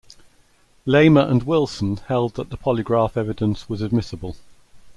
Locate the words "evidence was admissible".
3.15-4.35